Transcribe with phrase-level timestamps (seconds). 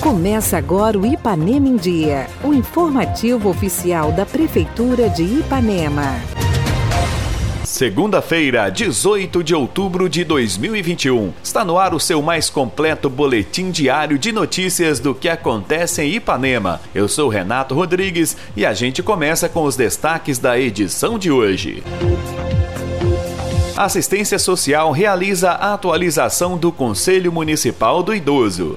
[0.00, 6.20] Começa agora o Ipanema em Dia, o informativo oficial da Prefeitura de Ipanema.
[7.64, 11.32] Segunda-feira, 18 de outubro de 2021.
[11.42, 16.16] Está no ar o seu mais completo boletim diário de notícias do que acontece em
[16.16, 16.80] Ipanema.
[16.94, 21.82] Eu sou Renato Rodrigues e a gente começa com os destaques da edição de hoje.
[23.76, 28.76] Assistência Social realiza a atualização do Conselho Municipal do Idoso.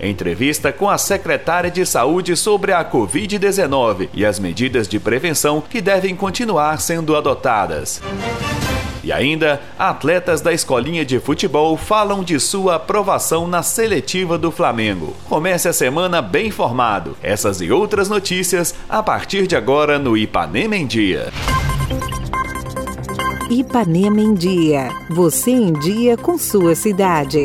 [0.00, 5.80] Entrevista com a secretária de Saúde sobre a Covid-19 e as medidas de prevenção que
[5.80, 8.00] devem continuar sendo adotadas.
[9.04, 15.14] E ainda, atletas da escolinha de futebol falam de sua aprovação na seletiva do Flamengo.
[15.28, 17.16] Comece a semana bem informado.
[17.22, 21.32] Essas e outras notícias a partir de agora no Ipanema em Dia.
[23.50, 24.88] Ipanema em Dia.
[25.10, 27.44] Você em dia com sua cidade.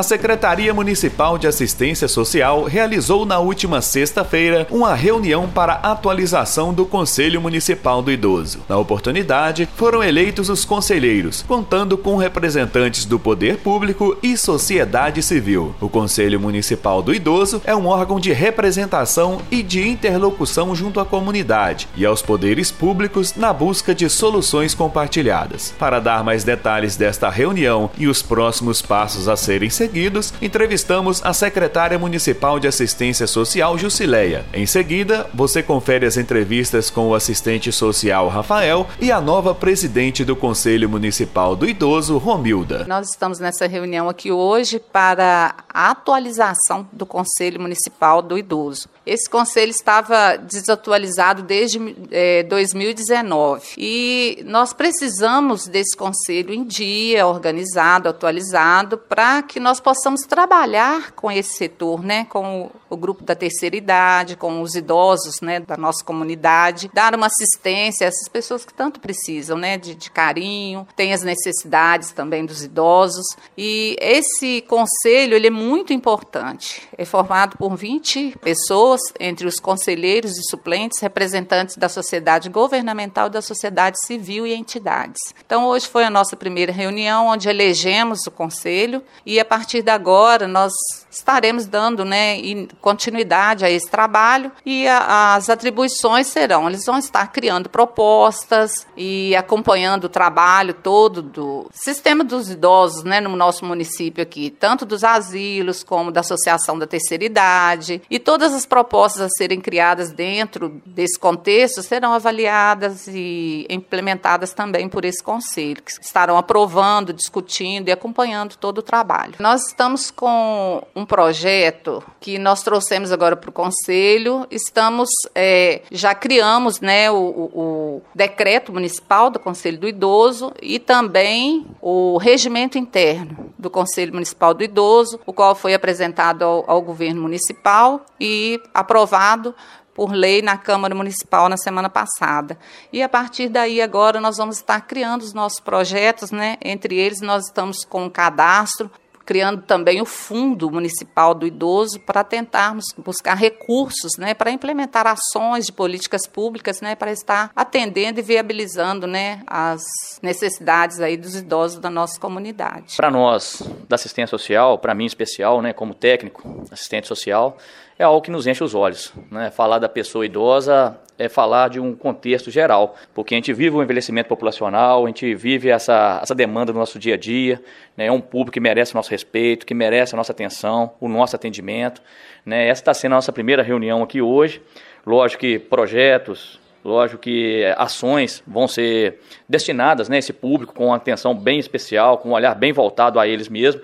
[0.00, 6.86] A Secretaria Municipal de Assistência Social realizou na última sexta-feira uma reunião para atualização do
[6.86, 8.60] Conselho Municipal do Idoso.
[8.66, 15.74] Na oportunidade, foram eleitos os conselheiros, contando com representantes do poder público e sociedade civil.
[15.82, 21.04] O Conselho Municipal do Idoso é um órgão de representação e de interlocução junto à
[21.04, 25.74] comunidade e aos poderes públicos na busca de soluções compartilhadas.
[25.78, 31.20] Para dar mais detalhes desta reunião e os próximos passos a serem seguidos, seguidos, entrevistamos
[31.24, 34.46] a secretária municipal de assistência social, Jusileia.
[34.54, 40.24] Em seguida, você confere as entrevistas com o assistente social, Rafael, e a nova presidente
[40.24, 42.84] do Conselho Municipal do Idoso, Romilda.
[42.86, 48.88] Nós estamos nessa reunião aqui hoje para a atualização do Conselho Municipal do Idoso.
[49.04, 58.08] Esse conselho estava desatualizado desde é, 2019 e nós precisamos desse conselho em dia, organizado,
[58.08, 63.34] atualizado, para que nós possamos trabalhar com esse setor, né, com o, o grupo da
[63.34, 68.64] terceira idade, com os idosos, né, da nossa comunidade, dar uma assistência a essas pessoas
[68.64, 73.26] que tanto precisam, né, de, de carinho, tem as necessidades também dos idosos.
[73.56, 76.88] E esse conselho ele é muito importante.
[76.96, 83.42] É formado por 20 pessoas, entre os conselheiros e suplentes, representantes da sociedade governamental, da
[83.42, 85.20] sociedade civil e entidades.
[85.44, 89.02] Então hoje foi a nossa primeira reunião onde elegemos o conselho.
[89.24, 90.72] E a partir partir de agora nós
[91.10, 92.38] estaremos dando né,
[92.80, 99.34] continuidade a esse trabalho e a, as atribuições serão, eles vão estar criando propostas e
[99.36, 105.04] acompanhando o trabalho todo do sistema dos idosos né, no nosso município aqui, tanto dos
[105.04, 110.80] asilos como da Associação da Terceira Idade e todas as propostas a serem criadas dentro
[110.86, 117.92] desse contexto serão avaliadas e implementadas também por esse conselho, que estarão aprovando, discutindo e
[117.92, 119.34] acompanhando todo o trabalho.
[119.40, 124.46] Nós estamos com um projeto que nós trouxemos agora para o Conselho.
[124.50, 131.66] Estamos, é, já criamos né, o, o, decreto municipal do Conselho do Idoso e também
[131.80, 137.22] o regimento interno do Conselho Municipal do Idoso, o qual foi apresentado ao, ao governo
[137.22, 139.54] municipal e aprovado
[139.94, 142.58] por lei na Câmara Municipal na semana passada.
[142.92, 146.56] E a partir daí agora nós vamos estar criando os nossos projetos, né?
[146.62, 148.90] Entre eles nós estamos com um cadastro
[149.24, 155.66] criando também o Fundo Municipal do Idoso para tentarmos buscar recursos né, para implementar ações
[155.66, 159.82] de políticas públicas né, para estar atendendo e viabilizando né, as
[160.22, 162.96] necessidades aí dos idosos da nossa comunidade.
[162.96, 167.56] Para nós, da assistência social, para mim em especial, né, como técnico, assistente social,
[168.00, 169.12] é algo que nos enche os olhos.
[169.30, 169.50] Né?
[169.50, 173.82] Falar da pessoa idosa é falar de um contexto geral, porque a gente vive o
[173.82, 177.62] envelhecimento populacional, a gente vive essa, essa demanda no nosso dia a dia,
[177.94, 178.06] né?
[178.06, 181.36] é um público que merece o nosso respeito, que merece a nossa atenção, o nosso
[181.36, 182.00] atendimento.
[182.46, 182.68] Né?
[182.68, 184.62] Essa está sendo a nossa primeira reunião aqui hoje.
[185.06, 191.34] Lógico que projetos, Lógico que ações vão ser destinadas né, a esse público com atenção
[191.34, 193.82] bem especial, com um olhar bem voltado a eles mesmos.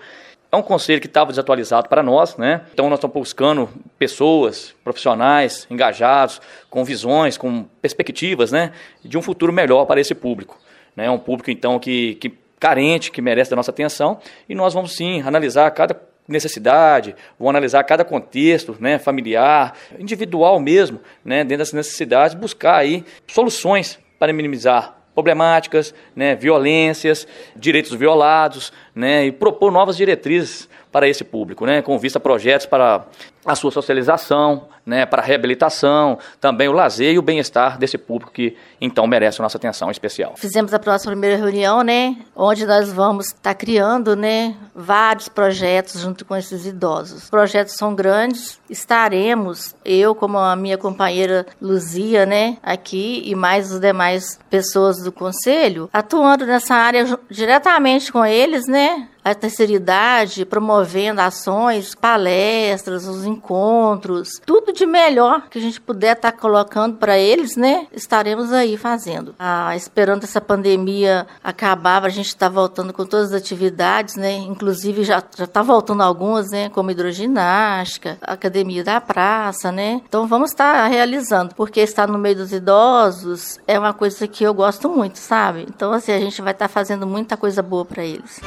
[0.51, 2.63] É um conselho que estava desatualizado para nós, né?
[2.73, 6.41] Então nós estamos buscando pessoas, profissionais, engajados,
[6.71, 8.73] com visões, com perspectivas, né?
[9.05, 10.59] De um futuro melhor para esse público.
[10.95, 11.11] Né?
[11.11, 15.21] Um público, então, que, que carente, que merece da nossa atenção, e nós vamos sim
[15.23, 22.35] analisar cada necessidade, vamos analisar cada contexto, né, familiar, individual mesmo, né, dentro dessas necessidades,
[22.35, 27.27] buscar aí soluções para minimizar problemáticas, né, violências,
[27.57, 31.83] direitos violados, né, e propor novas diretrizes para esse público, né?
[31.83, 33.05] com vista a projetos para
[33.45, 38.33] a sua socialização, né, para a reabilitação, também o lazer e o bem-estar desse público
[38.33, 40.35] que então merece a nossa atenção especial.
[40.37, 46.01] Fizemos a próxima primeira reunião, né, onde nós vamos estar tá criando, né, vários projetos
[46.01, 47.25] junto com esses idosos.
[47.25, 53.73] Os projetos são grandes, estaremos eu como a minha companheira Luzia, né, aqui e mais
[53.73, 60.45] os demais pessoas do conselho, atuando nessa área diretamente com eles, né, a terceira idade,
[60.45, 66.97] promovendo ações, palestras, os encontros, tudo de melhor que a gente puder estar tá colocando
[66.97, 67.89] para eles, né?
[67.93, 69.35] Estaremos aí fazendo.
[69.37, 74.33] Ah, esperando essa pandemia acabar, a gente está voltando com todas as atividades, né?
[74.37, 76.69] Inclusive já já está voltando algumas, né?
[76.69, 80.03] Como hidroginástica, academia da praça, né?
[80.09, 84.45] Então vamos estar tá realizando, porque estar no meio dos idosos é uma coisa que
[84.45, 85.67] eu gosto muito, sabe?
[85.69, 88.41] Então assim a gente vai estar tá fazendo muita coisa boa para eles.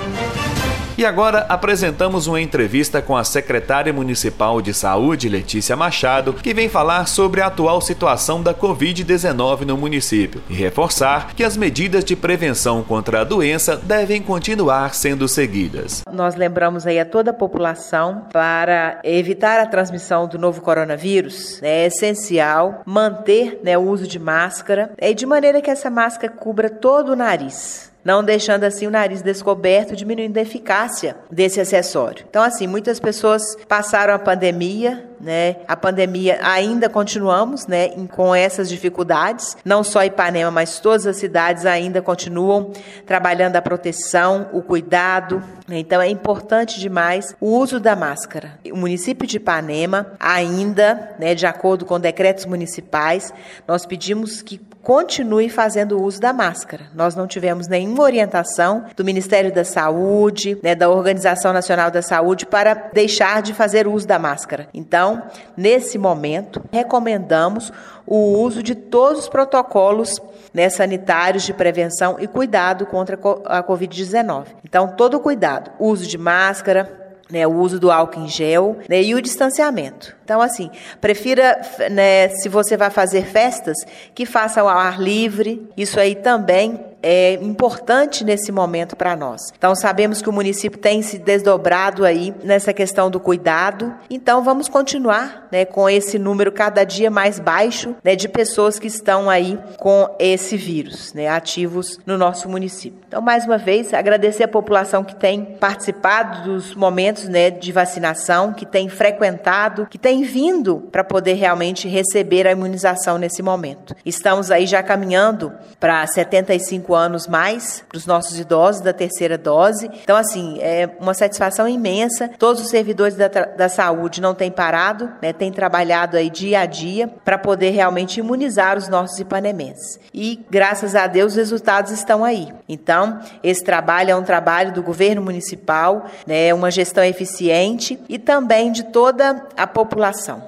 [1.00, 6.68] E agora apresentamos uma entrevista com a secretária municipal de saúde, Letícia Machado, que vem
[6.68, 12.18] falar sobre a atual situação da Covid-19 no município e reforçar que as medidas de
[12.18, 16.04] prevenção contra a doença devem continuar sendo seguidas.
[16.12, 21.84] Nós lembramos aí a toda a população para evitar a transmissão do novo coronavírus, né,
[21.84, 26.70] é essencial manter né, o uso de máscara, é de maneira que essa máscara cubra
[26.70, 32.26] todo o nariz não deixando assim o nariz descoberto, diminuindo a eficácia desse acessório.
[32.30, 35.58] Então, assim, muitas pessoas passaram a pandemia, né?
[35.68, 39.58] A pandemia ainda continuamos, né, com essas dificuldades.
[39.64, 42.72] Não só Ipanema, mas todas as cidades ainda continuam
[43.06, 45.44] trabalhando a proteção, o cuidado.
[45.70, 48.60] Então, é importante demais o uso da máscara.
[48.72, 53.34] O município de Ipanema ainda, né, de acordo com decretos municipais,
[53.68, 56.86] nós pedimos que continue fazendo uso da máscara.
[56.96, 62.46] Nós não tivemos nenhuma orientação do Ministério da Saúde, né, da Organização Nacional da Saúde
[62.46, 64.68] para deixar de fazer uso da máscara.
[64.74, 65.09] Então,
[65.56, 67.72] nesse momento, recomendamos
[68.06, 70.20] o uso de todos os protocolos
[70.54, 74.46] né, sanitários de prevenção e cuidado contra a Covid-19.
[74.64, 79.14] Então, todo cuidado, uso de máscara, né, o uso do álcool em gel né, e
[79.14, 80.16] o distanciamento.
[80.24, 81.62] Então, assim, prefira,
[81.92, 83.78] né, se você vai fazer festas,
[84.16, 85.70] que faça ao ar livre.
[85.78, 89.54] Isso aí também é importante nesse momento para nós.
[89.58, 93.94] Então sabemos que o município tem se desdobrado aí nessa questão do cuidado.
[94.10, 98.88] Então vamos continuar, né, com esse número cada dia mais baixo, né, de pessoas que
[98.88, 103.00] estão aí com esse vírus, né, ativos no nosso município.
[103.08, 108.54] Então mais uma vez agradecer a população que tem participado dos momentos, né, de vacinação,
[108.54, 113.96] que tem frequentado, que tem vindo para poder realmente receber a imunização nesse momento.
[114.06, 119.38] Estamos aí já caminhando para 75 cinco anos mais para os nossos idosos da terceira
[119.38, 119.90] dose.
[120.04, 122.30] Então, assim, é uma satisfação imensa.
[122.40, 126.66] Todos os servidores da, da saúde não têm parado, né, têm trabalhado aí dia a
[126.66, 130.00] dia para poder realmente imunizar os nossos ipanemenses.
[130.14, 132.52] E, graças a Deus, os resultados estão aí.
[132.68, 138.72] Então, esse trabalho é um trabalho do governo municipal, né, uma gestão eficiente e também
[138.72, 140.48] de toda a população.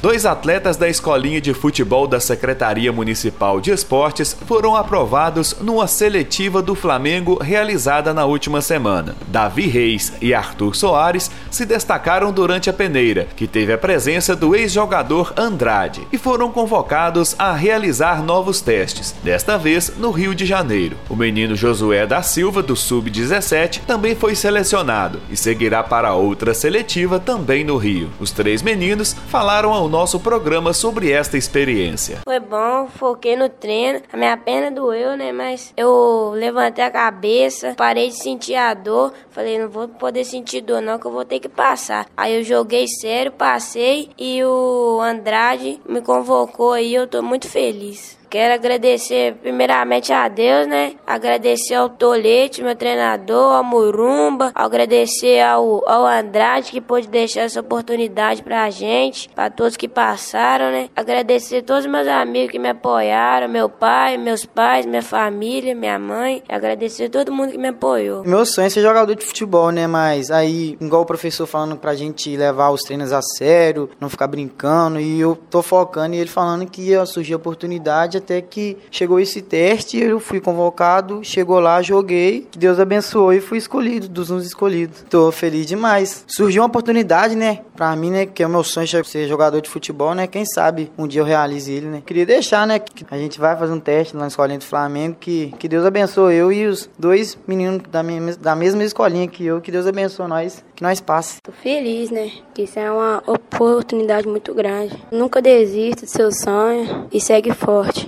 [0.00, 6.62] Dois atletas da escolinha de futebol da Secretaria Municipal de Esportes foram aprovados numa seletiva
[6.62, 9.16] do Flamengo realizada na última semana.
[9.26, 14.54] Davi Reis e Arthur Soares se destacaram durante a peneira, que teve a presença do
[14.54, 20.96] ex-jogador Andrade, e foram convocados a realizar novos testes, desta vez no Rio de Janeiro.
[21.08, 27.18] O menino Josué da Silva, do Sub-17, também foi selecionado e seguirá para outra seletiva
[27.18, 28.10] também no Rio.
[28.20, 32.20] Os três meninos falaram ao nosso programa sobre esta experiência.
[32.24, 35.32] Foi bom, foquei no treino, a minha perna doeu, né?
[35.32, 40.60] Mas eu levantei a cabeça, parei de sentir a dor, falei, não vou poder sentir
[40.60, 42.06] dor não, que eu vou ter que passar.
[42.16, 48.17] Aí eu joguei sério, passei e o Andrade me convocou aí, eu tô muito feliz.
[48.30, 50.92] Quero agradecer primeiramente a Deus, né?
[51.06, 57.60] Agradecer ao Tolete, meu treinador, ao Murumba, agradecer ao, ao Andrade que pôde deixar essa
[57.60, 60.90] oportunidade pra gente, pra todos que passaram, né?
[60.94, 65.98] Agradecer todos os meus amigos que me apoiaram, meu pai, meus pais, minha família, minha
[65.98, 66.42] mãe.
[66.46, 68.24] Agradecer todo mundo que me apoiou.
[68.24, 69.86] Meu sonho é ser jogador de futebol, né?
[69.86, 74.26] Mas aí, igual o professor falando pra gente levar os treinos a sério, não ficar
[74.26, 79.18] brincando, e eu tô focando e ele falando que ia surgir oportunidade até que chegou
[79.18, 84.44] esse teste, eu fui convocado, chegou lá, joguei, Deus abençoou e fui escolhido, dos uns
[84.44, 85.04] escolhidos.
[85.08, 86.24] Tô feliz demais.
[86.26, 89.68] Surgiu uma oportunidade, né, pra mim, né, que é o meu sonho ser jogador de
[89.68, 92.02] futebol, né, quem sabe um dia eu realize ele, né.
[92.04, 95.16] Queria deixar, né, que a gente vai fazer um teste lá na escolinha do Flamengo,
[95.18, 99.44] que, que Deus abençoe eu e os dois meninos da, minha, da mesma escolinha que
[99.44, 101.40] eu, que Deus abençoe nós, que nós passe.
[101.42, 104.96] Tô feliz, né, que isso é uma oportunidade muito grande.
[105.10, 108.07] Nunca desista do seu sonho e segue forte.